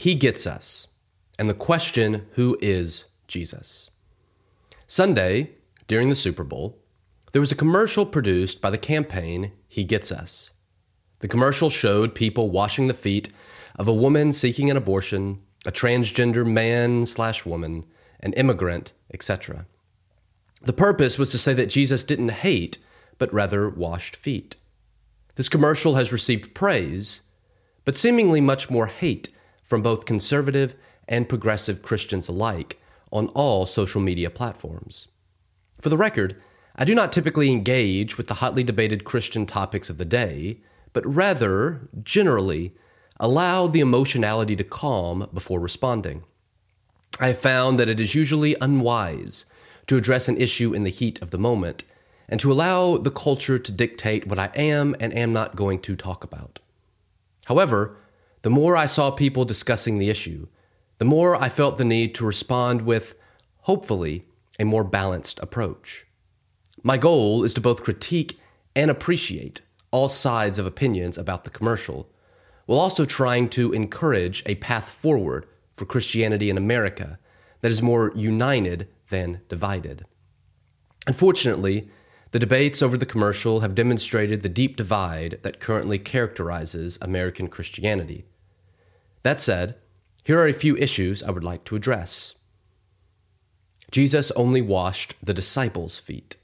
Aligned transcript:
He 0.00 0.14
Gets 0.14 0.46
Us, 0.46 0.86
and 1.40 1.50
the 1.50 1.54
question, 1.54 2.28
Who 2.34 2.56
is 2.62 3.06
Jesus? 3.26 3.90
Sunday, 4.86 5.54
during 5.88 6.08
the 6.08 6.14
Super 6.14 6.44
Bowl, 6.44 6.78
there 7.32 7.40
was 7.40 7.50
a 7.50 7.56
commercial 7.56 8.06
produced 8.06 8.60
by 8.60 8.70
the 8.70 8.78
campaign 8.78 9.50
He 9.66 9.82
Gets 9.82 10.12
Us. 10.12 10.52
The 11.18 11.26
commercial 11.26 11.68
showed 11.68 12.14
people 12.14 12.48
washing 12.48 12.86
the 12.86 12.94
feet 12.94 13.30
of 13.76 13.88
a 13.88 13.92
woman 13.92 14.32
seeking 14.32 14.70
an 14.70 14.76
abortion, 14.76 15.40
a 15.66 15.72
transgender 15.72 16.46
man 16.46 17.04
slash 17.04 17.44
woman, 17.44 17.84
an 18.20 18.34
immigrant, 18.34 18.92
etc. 19.12 19.66
The 20.62 20.72
purpose 20.72 21.18
was 21.18 21.32
to 21.32 21.38
say 21.38 21.54
that 21.54 21.70
Jesus 21.70 22.04
didn't 22.04 22.28
hate, 22.46 22.78
but 23.18 23.34
rather 23.34 23.68
washed 23.68 24.14
feet. 24.14 24.54
This 25.34 25.48
commercial 25.48 25.96
has 25.96 26.12
received 26.12 26.54
praise, 26.54 27.22
but 27.84 27.96
seemingly 27.96 28.40
much 28.40 28.70
more 28.70 28.86
hate 28.86 29.30
from 29.68 29.82
both 29.82 30.06
conservative 30.06 30.74
and 31.06 31.28
progressive 31.28 31.82
Christians 31.82 32.26
alike 32.26 32.80
on 33.12 33.28
all 33.28 33.66
social 33.66 34.00
media 34.00 34.30
platforms. 34.30 35.08
For 35.78 35.90
the 35.90 35.96
record, 35.98 36.40
I 36.74 36.86
do 36.86 36.94
not 36.94 37.12
typically 37.12 37.50
engage 37.50 38.16
with 38.16 38.28
the 38.28 38.34
hotly 38.34 38.64
debated 38.64 39.04
Christian 39.04 39.44
topics 39.44 39.90
of 39.90 39.98
the 39.98 40.06
day, 40.06 40.60
but 40.94 41.06
rather, 41.06 41.88
generally, 42.02 42.74
allow 43.20 43.66
the 43.66 43.80
emotionality 43.80 44.56
to 44.56 44.64
calm 44.64 45.28
before 45.34 45.60
responding. 45.60 46.24
I 47.20 47.28
have 47.28 47.38
found 47.38 47.78
that 47.78 47.90
it 47.90 48.00
is 48.00 48.14
usually 48.14 48.56
unwise 48.62 49.44
to 49.86 49.96
address 49.96 50.28
an 50.28 50.38
issue 50.38 50.72
in 50.72 50.84
the 50.84 50.90
heat 50.90 51.20
of 51.20 51.30
the 51.30 51.38
moment 51.38 51.84
and 52.26 52.40
to 52.40 52.50
allow 52.50 52.96
the 52.96 53.10
culture 53.10 53.58
to 53.58 53.72
dictate 53.72 54.26
what 54.26 54.38
I 54.38 54.50
am 54.54 54.96
and 54.98 55.12
am 55.12 55.34
not 55.34 55.56
going 55.56 55.80
to 55.80 55.94
talk 55.94 56.24
about. 56.24 56.60
However, 57.46 57.96
the 58.42 58.50
more 58.50 58.76
I 58.76 58.86
saw 58.86 59.10
people 59.10 59.44
discussing 59.44 59.98
the 59.98 60.10
issue, 60.10 60.46
the 60.98 61.04
more 61.04 61.36
I 61.36 61.48
felt 61.48 61.78
the 61.78 61.84
need 61.84 62.14
to 62.16 62.26
respond 62.26 62.82
with, 62.82 63.14
hopefully, 63.62 64.26
a 64.58 64.64
more 64.64 64.84
balanced 64.84 65.38
approach. 65.40 66.06
My 66.82 66.96
goal 66.96 67.44
is 67.44 67.54
to 67.54 67.60
both 67.60 67.82
critique 67.82 68.40
and 68.74 68.90
appreciate 68.90 69.60
all 69.90 70.08
sides 70.08 70.58
of 70.58 70.66
opinions 70.66 71.18
about 71.18 71.44
the 71.44 71.50
commercial, 71.50 72.08
while 72.66 72.78
also 72.78 73.04
trying 73.04 73.48
to 73.48 73.72
encourage 73.72 74.42
a 74.46 74.54
path 74.56 74.88
forward 74.88 75.46
for 75.74 75.86
Christianity 75.86 76.50
in 76.50 76.58
America 76.58 77.18
that 77.60 77.70
is 77.70 77.82
more 77.82 78.12
united 78.14 78.88
than 79.08 79.40
divided. 79.48 80.04
Unfortunately, 81.06 81.88
the 82.30 82.38
debates 82.38 82.82
over 82.82 82.98
the 82.98 83.06
commercial 83.06 83.60
have 83.60 83.74
demonstrated 83.74 84.42
the 84.42 84.50
deep 84.50 84.76
divide 84.76 85.38
that 85.42 85.60
currently 85.60 85.98
characterizes 85.98 86.98
American 87.00 87.48
Christianity. 87.48 88.26
That 89.28 89.40
said, 89.40 89.74
here 90.24 90.38
are 90.38 90.48
a 90.48 90.54
few 90.54 90.74
issues 90.78 91.22
I 91.22 91.30
would 91.30 91.44
like 91.44 91.64
to 91.64 91.76
address. 91.76 92.36
Jesus 93.90 94.30
only 94.30 94.62
washed 94.62 95.16
the 95.22 95.34
disciples' 95.34 95.98
feet. 95.98 96.38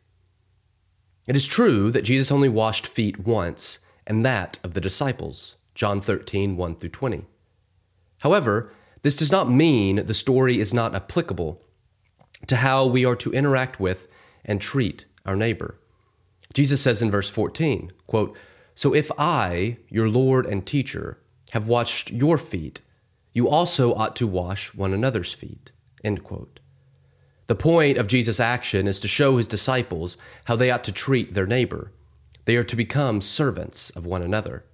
It 1.26 1.34
is 1.34 1.46
true 1.46 1.90
that 1.92 2.04
Jesus 2.04 2.30
only 2.30 2.50
washed 2.50 2.86
feet 2.86 3.20
once, 3.20 3.78
and 4.06 4.22
that 4.26 4.58
of 4.62 4.74
the 4.74 4.82
disciples, 4.82 5.56
John 5.74 6.02
13, 6.02 6.58
1 6.58 6.76
through 6.76 6.90
20. 6.90 7.24
However, 8.18 8.70
this 9.00 9.16
does 9.16 9.32
not 9.32 9.50
mean 9.50 10.04
the 10.04 10.12
story 10.12 10.60
is 10.60 10.74
not 10.74 10.94
applicable 10.94 11.62
to 12.48 12.56
how 12.56 12.84
we 12.84 13.06
are 13.06 13.16
to 13.16 13.32
interact 13.32 13.80
with 13.80 14.08
and 14.44 14.60
treat 14.60 15.06
our 15.24 15.36
neighbor. 15.36 15.80
Jesus 16.52 16.82
says 16.82 17.00
in 17.00 17.10
verse 17.10 17.30
14, 17.30 17.92
quote, 18.06 18.36
So 18.74 18.94
if 18.94 19.10
I, 19.16 19.78
your 19.88 20.10
Lord 20.10 20.44
and 20.44 20.66
teacher, 20.66 21.16
have 21.54 21.68
washed 21.68 22.10
your 22.10 22.36
feet, 22.36 22.80
you 23.32 23.48
also 23.48 23.94
ought 23.94 24.16
to 24.16 24.26
wash 24.26 24.74
one 24.74 24.92
another's 24.92 25.32
feet. 25.32 25.70
End 26.02 26.24
quote. 26.24 26.58
The 27.46 27.54
point 27.54 27.96
of 27.96 28.08
Jesus' 28.08 28.40
action 28.40 28.88
is 28.88 28.98
to 28.98 29.06
show 29.06 29.36
his 29.36 29.46
disciples 29.46 30.16
how 30.46 30.56
they 30.56 30.72
ought 30.72 30.82
to 30.82 30.92
treat 30.92 31.32
their 31.34 31.46
neighbor. 31.46 31.92
They 32.44 32.56
are 32.56 32.64
to 32.64 32.74
become 32.74 33.20
servants 33.20 33.90
of 33.90 34.04
one 34.04 34.20
another. 34.20 34.64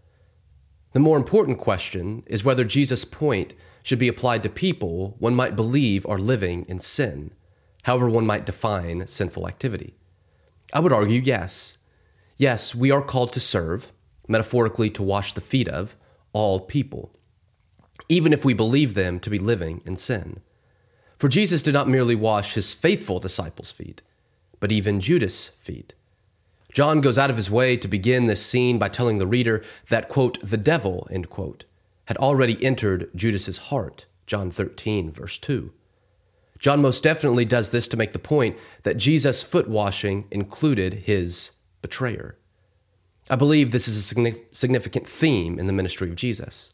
The 0.93 1.00
more 1.00 1.19
important 1.19 1.59
question 1.59 2.22
is 2.27 2.44
whether 2.44 2.65
Jesus' 2.65 3.04
point 3.04 3.53
should 3.83 3.99
be 3.99 4.09
applied 4.09 4.43
to 4.44 4.49
people 4.49 5.16
one 5.19 5.34
might 5.34 5.56
believe 5.56 6.06
are 6.06 6.19
living 6.19 6.65
in 6.66 6.81
sin, 6.81 7.33
however, 7.83 8.09
one 8.09 8.25
might 8.25 8.47
define 8.47 9.06
sinful 9.06 9.47
activity. 9.47 9.97
I 10.72 10.81
would 10.81 10.94
argue 10.94 11.21
yes. 11.21 11.77
Yes, 12.38 12.75
we 12.75 12.91
are 12.91 13.03
called 13.03 13.34
to 13.34 13.41
serve, 13.41 13.93
metaphorically, 14.27 14.88
to 14.91 15.03
wash 15.03 15.34
the 15.34 15.43
feet 15.43 15.69
of, 15.69 15.94
all 16.32 16.60
people, 16.60 17.10
even 18.08 18.32
if 18.32 18.44
we 18.44 18.54
believe 18.54 18.94
them 18.94 19.20
to 19.20 19.30
be 19.30 19.38
living 19.38 19.82
in 19.84 19.96
sin. 19.96 20.41
For 21.18 21.28
Jesus 21.28 21.62
did 21.62 21.74
not 21.74 21.88
merely 21.88 22.14
wash 22.14 22.54
his 22.54 22.72
faithful 22.72 23.20
disciples' 23.20 23.72
feet, 23.72 24.02
but 24.58 24.72
even 24.72 25.00
Judas' 25.00 25.48
feet. 25.58 25.94
John 26.72 27.00
goes 27.00 27.18
out 27.18 27.30
of 27.30 27.36
his 27.36 27.50
way 27.50 27.76
to 27.76 27.88
begin 27.88 28.26
this 28.26 28.44
scene 28.44 28.78
by 28.78 28.88
telling 28.88 29.18
the 29.18 29.26
reader 29.26 29.62
that, 29.88 30.08
quote, 30.08 30.38
the 30.41 30.56
devil, 30.56 31.06
end 31.10 31.28
quote, 31.28 31.64
had 32.06 32.16
already 32.16 32.62
entered 32.64 33.10
Judas's 33.14 33.58
heart, 33.58 34.06
John 34.26 34.50
13, 34.50 35.10
verse 35.10 35.38
2. 35.38 35.72
John 36.58 36.82
most 36.82 37.02
definitely 37.02 37.44
does 37.44 37.70
this 37.70 37.88
to 37.88 37.97
make 37.97 38.12
the 38.12 38.18
point 38.18 38.56
that 38.82 38.97
Jesus' 38.97 39.42
foot 39.42 39.68
washing 39.68 40.26
included 40.30 40.94
his 40.94 41.52
betrayer. 41.82 42.36
I 43.30 43.36
believe 43.36 43.70
this 43.70 43.86
is 43.86 43.96
a 43.96 44.34
significant 44.50 45.08
theme 45.08 45.56
in 45.60 45.66
the 45.66 45.72
ministry 45.72 46.08
of 46.08 46.16
Jesus. 46.16 46.72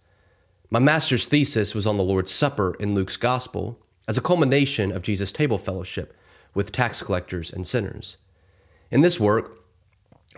My 0.71 0.79
master's 0.79 1.27
thesis 1.27 1.75
was 1.75 1.87
on 1.87 1.99
the 1.99 2.03
Lord's 2.03 2.33
Supper 2.33 2.75
in 2.81 2.95
Luke's 2.95 3.19
Gospel 3.19 3.79
as 4.09 4.17
a 4.17 4.23
culmination 4.23 4.91
of 4.91 5.03
Jesus' 5.03 5.33
table 5.33 5.59
fellowship 5.59 6.17
with 6.55 6.73
tax 6.73 7.03
collectors 7.03 7.53
and 7.53 7.67
sinners. 7.67 8.17
In 8.91 9.03
this 9.03 9.21
work, 9.21 9.61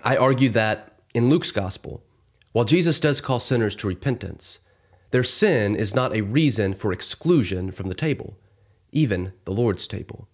I 0.02 0.16
argue 0.16 0.48
that 0.48 1.00
in 1.14 1.30
Luke's 1.30 1.52
Gospel, 1.52 2.02
while 2.50 2.64
Jesus 2.64 2.98
does 2.98 3.20
call 3.20 3.38
sinners 3.38 3.76
to 3.76 3.86
repentance, 3.86 4.58
their 5.12 5.22
sin 5.22 5.76
is 5.76 5.94
not 5.94 6.16
a 6.16 6.22
reason 6.22 6.74
for 6.74 6.92
exclusion 6.92 7.70
from 7.70 7.88
the 7.88 7.94
table, 7.94 8.36
even 8.90 9.34
the 9.44 9.52
Lord's 9.52 9.86
table. 9.86 10.26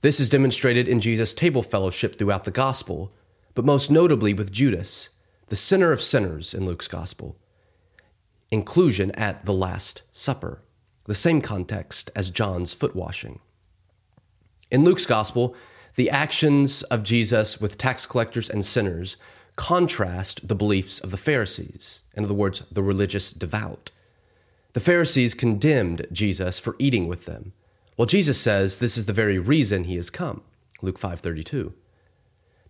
This 0.00 0.18
is 0.18 0.30
demonstrated 0.30 0.88
in 0.88 1.00
Jesus' 1.00 1.34
table 1.34 1.62
fellowship 1.62 2.16
throughout 2.16 2.44
the 2.44 2.50
Gospel, 2.50 3.12
but 3.54 3.64
most 3.64 3.90
notably 3.90 4.34
with 4.34 4.52
Judas, 4.52 5.10
the 5.48 5.56
sinner 5.56 5.92
of 5.92 6.02
sinners 6.02 6.54
in 6.54 6.66
Luke's 6.66 6.88
gospel. 6.88 7.36
Inclusion 8.50 9.10
at 9.12 9.44
the 9.44 9.52
Last 9.52 10.02
Supper, 10.12 10.60
the 11.06 11.14
same 11.14 11.40
context 11.40 12.10
as 12.16 12.30
John's 12.30 12.74
foot 12.74 12.96
washing. 12.96 13.40
In 14.70 14.84
Luke's 14.84 15.06
gospel, 15.06 15.54
the 15.96 16.10
actions 16.10 16.82
of 16.84 17.04
Jesus 17.04 17.60
with 17.60 17.78
tax 17.78 18.06
collectors 18.06 18.50
and 18.50 18.64
sinners 18.64 19.16
contrast 19.56 20.48
the 20.48 20.54
beliefs 20.54 20.98
of 20.98 21.10
the 21.10 21.16
Pharisees, 21.16 22.02
in 22.14 22.24
other 22.24 22.34
words, 22.34 22.62
the 22.72 22.82
religious 22.82 23.32
devout. 23.32 23.90
The 24.72 24.80
Pharisees 24.80 25.34
condemned 25.34 26.06
Jesus 26.10 26.58
for 26.58 26.74
eating 26.80 27.06
with 27.06 27.26
them, 27.26 27.52
while 27.94 28.06
Jesus 28.06 28.40
says 28.40 28.78
this 28.78 28.96
is 28.96 29.04
the 29.04 29.12
very 29.12 29.38
reason 29.38 29.84
he 29.84 29.94
has 29.94 30.10
come. 30.10 30.42
Luke 30.82 30.98
5:32. 30.98 31.72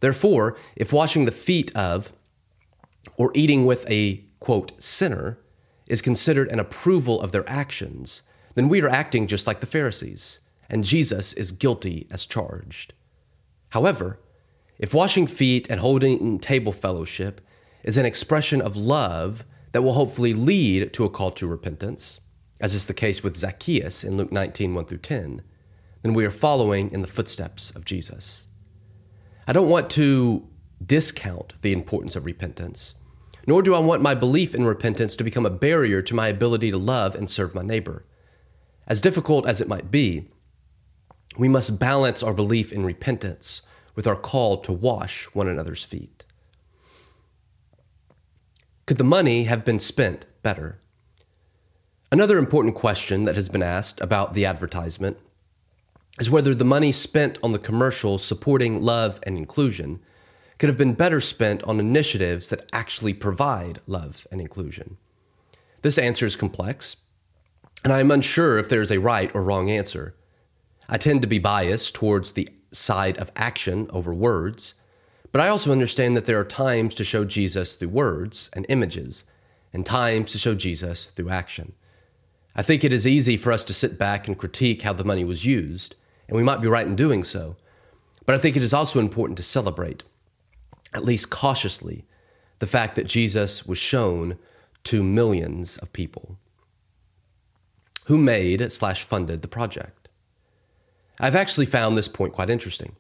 Therefore, 0.05 0.55
if 0.77 0.93
washing 0.93 1.25
the 1.25 1.33
feet 1.33 1.75
of 1.75 2.13
or 3.17 3.33
eating 3.35 3.65
with 3.65 3.91
a 3.91 4.23
quote 4.39 4.73
sinner 4.79 5.39
is 5.87 6.03
considered 6.03 6.53
an 6.53 6.61
approval 6.61 7.23
of 7.23 7.33
their 7.33 7.49
actions, 7.49 8.21
then 8.55 8.69
we 8.69 8.83
are 8.83 8.89
acting 8.91 9.27
just 9.27 9.47
like 9.47 9.61
the 9.61 9.67
Pharisees, 9.67 10.41
and 10.69 10.85
Jesus 10.85 11.33
is 11.33 11.53
guilty 11.53 12.07
as 12.11 12.27
charged. 12.27 12.93
However, 13.71 14.21
if 14.79 14.93
washing 14.93 15.27
feet 15.27 15.67
and 15.71 15.81
holding 15.81 16.39
table 16.39 16.73
fellowship 16.73 17.41
is 17.83 17.97
an 17.97 18.05
expression 18.05 18.61
of 18.61 18.77
love 18.77 19.47
that 19.73 19.81
will 19.81 19.95
hopefully 19.95 20.35
lead 20.35 20.93
to 20.93 21.07
a 21.07 21.09
call 21.09 21.31
to 21.31 21.47
repentance, 21.47 22.21
as 22.61 22.75
is 22.75 22.85
the 22.85 22.93
case 22.93 23.23
with 23.23 23.39
Zacchaeus 23.39 24.05
in 24.05 24.19
Luke 24.19 24.33
19 24.33 24.75
1 24.75 24.85
through 24.85 24.99
10, 24.99 25.41
then 26.03 26.13
we 26.13 26.27
are 26.27 26.31
following 26.31 26.93
in 26.93 27.01
the 27.01 27.07
footsteps 27.07 27.71
of 27.71 27.87
Jesus. 27.87 28.49
I 29.47 29.53
don't 29.53 29.69
want 29.69 29.91
to 29.91 30.49
discount 30.85 31.55
the 31.63 31.73
importance 31.73 32.17
of 32.17 32.25
repentance, 32.25 32.95
nor 33.47 33.63
do 33.63 33.75
I 33.75 33.79
want 33.79 34.03
my 34.03 34.15
belief 34.15 34.55
in 34.55 34.65
repentance 34.65 35.17
to 35.17 35.25
become 35.25 35.45
a 35.45 35.51
barrier 35.51 36.01
to 36.03 36.15
my 36.15 36.29
ability 36.29 36.71
to 36.71 36.79
love 36.79 37.15
and 37.15 37.29
serve 37.29 37.55
my 37.55 37.63
neighbor. 37.63 38.05
As 38.87 39.01
difficult 39.01 39.47
as 39.47 39.61
it 39.61 39.69
might 39.69 39.91
be, 39.91 40.29
we 41.37 41.49
must 41.49 41.79
balance 41.79 42.23
our 42.23 42.33
belief 42.35 42.73
in 42.73 42.85
repentance 42.85 43.63
with 43.95 44.07
our 44.07 44.17
call 44.17 44.59
to 44.59 44.73
wash 44.73 45.27
one 45.27 45.49
another's 45.49 45.85
feet. 45.85 46.25
Could 48.87 48.99
the 48.99 49.05
money 49.05 49.45
have 49.45 49.65
been 49.65 49.79
spent 49.79 50.27
better? 50.43 50.79
Another 52.13 52.39
important 52.39 52.75
question 52.75 53.25
that 53.25 53.35
has 53.35 53.49
been 53.49 53.63
asked 53.63 54.01
about 54.01 54.35
the 54.35 54.45
advertisement 54.45 55.19
is 56.21 56.31
whether 56.31 56.55
the 56.55 56.65
money 56.65 56.93
spent 56.93 57.39
on 57.43 57.53
the 57.53 57.59
commercial 57.59 58.19
supporting 58.19 58.83
love 58.83 59.21
and 59.25 59.37
inclusion 59.37 60.01
could 60.59 60.69
have 60.69 60.79
been 60.79 60.95
better 60.95 61.21
spent 61.21 61.63
on 61.65 61.81
initiatives 61.81 62.49
that 62.49 62.69
actually 62.73 63.13
provide 63.13 63.81
love 63.87 64.27
and 64.31 64.41
inclusion. 64.41 64.97
This 65.83 65.99
answer 65.99 66.25
is 66.25 66.37
complex. 66.37 66.97
and 67.85 67.93
I 67.93 68.01
am 68.01 68.11
unsure 68.11 68.59
if 68.59 68.69
there 68.69 68.81
is 68.81 68.91
a 68.91 68.99
right 68.99 69.31
or 69.35 69.43
wrong 69.43 69.71
answer. 69.71 70.15
I 70.89 70.97
tend 70.97 71.21
to 71.23 71.29
be 71.29 71.39
biased 71.39 71.95
towards 71.95 72.33
the 72.33 72.49
side 72.73 73.19
of 73.19 73.31
action 73.37 73.87
over 73.91 74.13
words, 74.15 74.75
but 75.33 75.41
I 75.41 75.49
also 75.49 75.71
understand 75.71 76.17
that 76.17 76.25
there 76.25 76.39
are 76.39 76.45
times 76.45 76.95
to 76.97 77.05
show 77.05 77.25
Jesus 77.25 77.75
through 77.75 77.89
words 77.89 78.49
and 78.55 78.65
images, 78.69 79.25
and 79.73 79.85
times 79.85 80.33
to 80.33 80.39
show 80.39 80.55
Jesus 80.55 81.07
through 81.07 81.31
action. 81.31 81.73
I 82.57 82.63
think 82.63 82.85
it 82.85 82.93
is 82.93 83.07
easy 83.07 83.37
for 83.37 83.53
us 83.53 83.65
to 83.65 83.75
sit 83.75 83.99
back 83.99 84.27
and 84.29 84.39
critique 84.39 84.83
how 84.83 84.93
the 84.93 85.05
money 85.05 85.25
was 85.25 85.45
used, 85.45 85.97
and 86.29 86.37
we 86.37 86.43
might 86.43 86.61
be 86.61 86.69
right 86.69 86.87
in 86.87 86.97
doing 86.97 87.25
so. 87.25 87.57
But 88.27 88.35
I 88.35 88.39
think 88.39 88.57
it 88.57 88.63
is 88.63 88.75
also 88.75 88.99
important 88.99 89.37
to 89.37 89.43
celebrate, 89.43 90.03
at 90.93 91.05
least 91.05 91.31
cautiously, 91.31 92.05
the 92.59 92.67
fact 92.67 92.97
that 92.97 93.07
Jesus 93.07 93.67
was 93.67 93.79
shown 93.79 94.39
to 94.85 95.03
millions 95.03 95.77
of 95.79 95.93
people 95.93 96.39
who 98.07 98.19
made 98.19 98.71
slash 98.73 99.05
funded 99.05 99.43
the 99.43 99.49
project. 99.49 100.09
I've 101.21 101.37
actually 101.37 101.67
found 101.67 101.97
this 101.97 102.09
point 102.09 102.33
quite 102.33 102.51
interesting. 102.51 102.93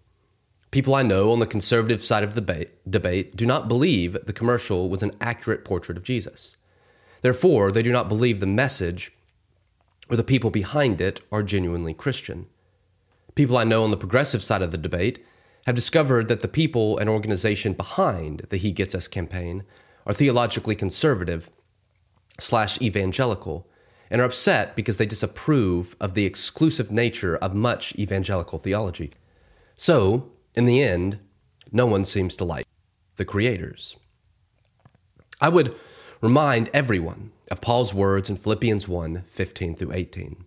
People 0.71 0.94
I 0.94 1.03
know 1.03 1.31
on 1.31 1.38
the 1.38 1.47
conservative 1.47 2.05
side 2.05 2.25
of 2.25 2.35
the 2.35 2.69
debate 2.88 3.37
do 3.37 3.47
not 3.47 3.69
believe 3.69 4.17
the 4.25 4.32
commercial 4.32 4.88
was 4.88 5.03
an 5.03 5.12
accurate 5.21 5.65
portrait 5.65 5.97
of 5.97 6.05
Jesus. 6.05 6.56
Therefore, 7.23 7.71
they 7.71 7.82
do 7.82 7.93
not 7.93 8.09
believe 8.09 8.41
the 8.41 8.47
message 8.47 9.12
or 10.11 10.17
the 10.17 10.25
people 10.25 10.50
behind 10.50 11.00
it 11.00 11.21
are 11.32 11.43
genuinely 11.43 11.94
Christian. 11.94 12.47
People 13.34 13.56
I 13.56 13.64
know 13.64 13.82
on 13.82 13.90
the 13.90 13.96
progressive 13.96 14.42
side 14.42 14.62
of 14.62 14.70
the 14.70 14.78
debate 14.78 15.25
have 15.66 15.75
discovered 15.75 16.28
that 16.28 16.40
the 16.40 16.48
people 16.48 16.98
and 16.98 17.08
organization 17.08 17.72
behind 17.72 18.46
the 18.50 18.56
He 18.56 18.70
Gets 18.70 18.94
Us 18.94 19.08
campaign 19.08 19.64
are 20.06 20.12
theologically 20.12 20.76
conservative 20.76 21.50
slash 22.38 22.81
evangelical 22.81 23.66
and 24.10 24.20
are 24.20 24.26
upset 24.26 24.76
because 24.76 24.98
they 24.98 25.06
disapprove 25.06 25.96
of 26.00 26.14
the 26.14 26.26
exclusive 26.26 26.92
nature 26.92 27.36
of 27.36 27.54
much 27.54 27.94
evangelical 27.96 28.58
theology. 28.58 29.12
So, 29.75 30.30
in 30.54 30.66
the 30.66 30.82
end, 30.82 31.19
no 31.72 31.87
one 31.87 32.04
seems 32.04 32.37
to 32.37 32.44
like 32.44 32.66
the 33.16 33.25
creators. 33.25 33.96
I 35.40 35.48
would 35.48 35.75
remind 36.20 36.70
everyone 36.72 37.32
of 37.50 37.60
Paul's 37.60 37.92
words 37.92 38.30
in 38.30 38.37
Philippians 38.37 38.87
1 38.87 39.25
15 39.26 39.75
through 39.75 39.92
18. 39.92 40.44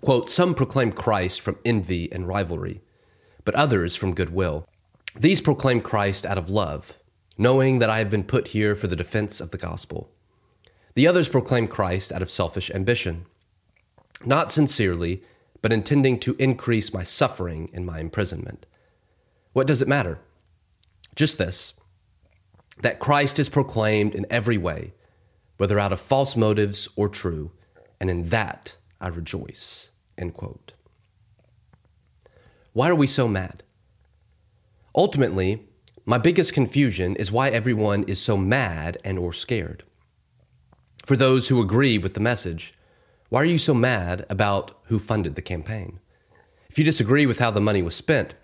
Quote, 0.00 0.30
Some 0.30 0.54
proclaim 0.54 0.92
Christ 0.92 1.40
from 1.40 1.58
envy 1.64 2.10
and 2.12 2.28
rivalry, 2.28 2.82
but 3.44 3.54
others 3.54 3.96
from 3.96 4.14
goodwill. 4.14 4.68
These 5.18 5.40
proclaim 5.40 5.80
Christ 5.80 6.26
out 6.26 6.38
of 6.38 6.50
love, 6.50 6.98
knowing 7.38 7.78
that 7.78 7.90
I 7.90 7.98
have 7.98 8.10
been 8.10 8.24
put 8.24 8.48
here 8.48 8.74
for 8.74 8.86
the 8.86 8.96
defense 8.96 9.40
of 9.40 9.50
the 9.50 9.58
gospel. 9.58 10.10
The 10.94 11.06
others 11.06 11.28
proclaim 11.28 11.68
Christ 11.68 12.12
out 12.12 12.22
of 12.22 12.30
selfish 12.30 12.70
ambition, 12.70 13.26
not 14.24 14.50
sincerely, 14.50 15.22
but 15.62 15.72
intending 15.72 16.18
to 16.20 16.36
increase 16.38 16.92
my 16.92 17.02
suffering 17.02 17.68
in 17.72 17.84
my 17.84 17.98
imprisonment. 18.00 18.66
What 19.52 19.66
does 19.66 19.82
it 19.82 19.88
matter? 19.88 20.20
Just 21.14 21.38
this 21.38 21.74
that 22.82 22.98
Christ 22.98 23.38
is 23.38 23.48
proclaimed 23.48 24.14
in 24.14 24.26
every 24.28 24.58
way, 24.58 24.92
whether 25.56 25.78
out 25.78 25.92
of 25.92 26.00
false 26.00 26.36
motives 26.36 26.88
or 26.94 27.08
true, 27.08 27.52
and 27.98 28.10
in 28.10 28.28
that 28.28 28.76
I 29.00 29.08
rejoice. 29.08 29.90
End 30.18 30.34
quote. 30.34 30.72
Why 32.72 32.88
are 32.90 32.94
we 32.94 33.06
so 33.06 33.28
mad? 33.28 33.62
Ultimately, 34.94 35.66
my 36.04 36.18
biggest 36.18 36.54
confusion 36.54 37.16
is 37.16 37.32
why 37.32 37.48
everyone 37.48 38.04
is 38.04 38.20
so 38.20 38.36
mad 38.36 38.98
and 39.04 39.18
or 39.18 39.32
scared. 39.32 39.82
For 41.04 41.16
those 41.16 41.48
who 41.48 41.60
agree 41.60 41.98
with 41.98 42.14
the 42.14 42.20
message, 42.20 42.74
why 43.28 43.42
are 43.42 43.46
you 43.46 43.58
so 43.58 43.74
mad 43.74 44.24
about 44.30 44.78
who 44.84 44.98
funded 44.98 45.34
the 45.34 45.42
campaign? 45.42 46.00
If 46.70 46.78
you 46.78 46.84
disagree 46.84 47.26
with 47.26 47.38
how 47.38 47.50
the 47.50 47.60
money 47.60 47.82
was 47.82 47.94
spent, 47.94 48.34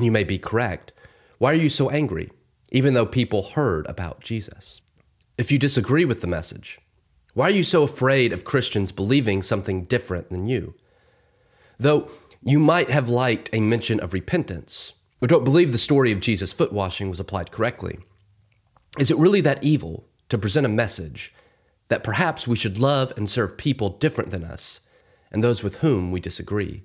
you 0.00 0.10
may 0.10 0.24
be 0.24 0.38
correct. 0.38 0.92
Why 1.38 1.52
are 1.52 1.56
you 1.56 1.68
so 1.68 1.90
angry, 1.90 2.30
even 2.70 2.94
though 2.94 3.06
people 3.06 3.42
heard 3.42 3.86
about 3.86 4.20
Jesus? 4.20 4.80
If 5.36 5.50
you 5.50 5.58
disagree 5.58 6.04
with 6.04 6.20
the 6.20 6.26
message, 6.26 6.78
why 7.34 7.46
are 7.46 7.52
you 7.52 7.64
so 7.64 7.82
afraid 7.82 8.32
of 8.32 8.44
Christians 8.44 8.92
believing 8.92 9.40
something 9.40 9.84
different 9.84 10.28
than 10.28 10.46
you? 10.46 10.74
Though 11.78 12.10
you 12.42 12.58
might 12.58 12.90
have 12.90 13.08
liked 13.08 13.48
a 13.52 13.60
mention 13.60 14.00
of 14.00 14.12
repentance, 14.12 14.92
or 15.20 15.28
don't 15.28 15.44
believe 15.44 15.72
the 15.72 15.78
story 15.78 16.12
of 16.12 16.20
Jesus' 16.20 16.52
foot 16.52 16.72
washing 16.72 17.08
was 17.08 17.20
applied 17.20 17.50
correctly, 17.50 17.98
is 18.98 19.10
it 19.10 19.16
really 19.16 19.40
that 19.40 19.64
evil 19.64 20.06
to 20.28 20.36
present 20.36 20.66
a 20.66 20.68
message 20.68 21.32
that 21.88 22.04
perhaps 22.04 22.46
we 22.46 22.56
should 22.56 22.78
love 22.78 23.12
and 23.16 23.30
serve 23.30 23.56
people 23.56 23.90
different 23.90 24.30
than 24.30 24.44
us 24.44 24.80
and 25.30 25.42
those 25.42 25.62
with 25.62 25.76
whom 25.76 26.10
we 26.10 26.20
disagree? 26.20 26.82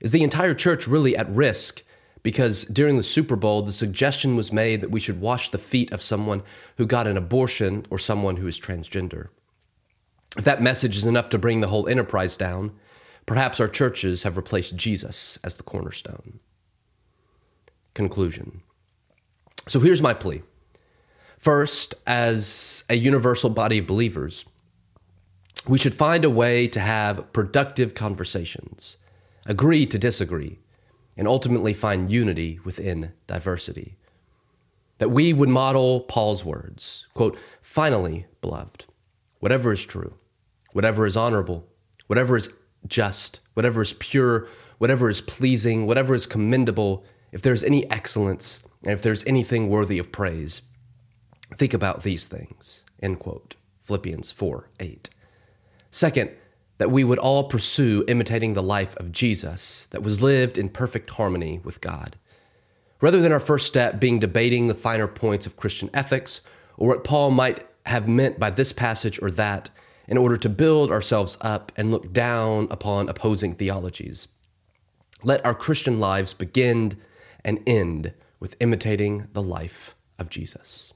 Is 0.00 0.12
the 0.12 0.22
entire 0.22 0.54
church 0.54 0.86
really 0.86 1.16
at 1.16 1.30
risk 1.30 1.82
because 2.22 2.64
during 2.64 2.98
the 2.98 3.02
Super 3.02 3.36
Bowl, 3.36 3.62
the 3.62 3.72
suggestion 3.72 4.36
was 4.36 4.52
made 4.52 4.82
that 4.82 4.90
we 4.90 5.00
should 5.00 5.20
wash 5.20 5.48
the 5.48 5.58
feet 5.58 5.92
of 5.92 6.02
someone 6.02 6.42
who 6.76 6.86
got 6.86 7.06
an 7.06 7.16
abortion 7.16 7.86
or 7.88 7.98
someone 7.98 8.36
who 8.36 8.46
is 8.46 8.60
transgender? 8.60 9.28
If 10.36 10.44
that 10.44 10.62
message 10.62 10.96
is 10.96 11.06
enough 11.06 11.28
to 11.30 11.38
bring 11.38 11.60
the 11.60 11.68
whole 11.68 11.88
enterprise 11.88 12.36
down, 12.36 12.72
perhaps 13.26 13.60
our 13.60 13.68
churches 13.68 14.24
have 14.24 14.36
replaced 14.36 14.76
Jesus 14.76 15.38
as 15.44 15.54
the 15.54 15.62
cornerstone. 15.62 16.40
Conclusion. 17.94 18.62
So 19.68 19.80
here's 19.80 20.02
my 20.02 20.14
plea 20.14 20.42
First, 21.38 21.94
as 22.06 22.84
a 22.88 22.94
universal 22.94 23.50
body 23.50 23.78
of 23.78 23.86
believers, 23.86 24.44
we 25.68 25.78
should 25.78 25.94
find 25.94 26.24
a 26.24 26.30
way 26.30 26.66
to 26.68 26.80
have 26.80 27.32
productive 27.32 27.94
conversations, 27.94 28.96
agree 29.46 29.86
to 29.86 29.98
disagree, 29.98 30.58
and 31.16 31.28
ultimately 31.28 31.72
find 31.72 32.10
unity 32.10 32.58
within 32.64 33.12
diversity. 33.26 33.96
That 34.98 35.10
we 35.10 35.32
would 35.32 35.48
model 35.48 36.00
Paul's 36.00 36.44
words 36.44 37.06
quote, 37.14 37.38
finally, 37.62 38.26
beloved, 38.40 38.86
whatever 39.40 39.72
is 39.72 39.84
true, 39.84 40.14
whatever 40.74 41.06
is 41.06 41.16
honorable, 41.16 41.66
whatever 42.06 42.36
is 42.36 42.50
just, 42.86 43.40
whatever 43.54 43.80
is 43.80 43.94
pure, 43.94 44.46
whatever 44.76 45.08
is 45.08 45.22
pleasing, 45.22 45.86
whatever 45.86 46.14
is 46.14 46.26
commendable, 46.26 47.02
if 47.32 47.40
there's 47.40 47.64
any 47.64 47.90
excellence, 47.90 48.62
and 48.82 48.92
if 48.92 49.00
there's 49.00 49.24
anything 49.24 49.70
worthy 49.70 49.98
of 49.98 50.12
praise, 50.12 50.60
Think 51.56 51.74
about 51.74 52.02
these 52.02 52.26
things. 52.26 52.84
End 53.02 53.18
quote. 53.18 53.56
Philippians 53.80 54.32
4 54.32 54.70
8. 54.80 55.10
Second, 55.90 56.30
that 56.78 56.90
we 56.90 57.04
would 57.04 57.18
all 57.18 57.44
pursue 57.44 58.04
imitating 58.08 58.54
the 58.54 58.62
life 58.62 58.96
of 58.96 59.12
Jesus 59.12 59.86
that 59.90 60.02
was 60.02 60.22
lived 60.22 60.58
in 60.58 60.68
perfect 60.68 61.10
harmony 61.10 61.60
with 61.62 61.80
God. 61.80 62.16
Rather 63.00 63.20
than 63.20 63.32
our 63.32 63.40
first 63.40 63.66
step 63.66 64.00
being 64.00 64.18
debating 64.18 64.66
the 64.66 64.74
finer 64.74 65.06
points 65.06 65.46
of 65.46 65.56
Christian 65.56 65.90
ethics 65.94 66.40
or 66.76 66.88
what 66.88 67.04
Paul 67.04 67.30
might 67.30 67.64
have 67.86 68.08
meant 68.08 68.40
by 68.40 68.50
this 68.50 68.72
passage 68.72 69.20
or 69.22 69.30
that 69.32 69.70
in 70.08 70.16
order 70.16 70.36
to 70.36 70.48
build 70.48 70.90
ourselves 70.90 71.36
up 71.40 71.72
and 71.76 71.90
look 71.90 72.12
down 72.12 72.68
upon 72.70 73.08
opposing 73.08 73.54
theologies. 73.54 74.28
Let 75.22 75.44
our 75.44 75.54
Christian 75.54 76.00
lives 76.00 76.32
begin 76.32 76.96
and 77.44 77.60
end 77.66 78.14
with 78.40 78.56
imitating 78.60 79.28
the 79.32 79.42
life 79.42 79.94
of 80.18 80.30
Jesus. 80.30 80.93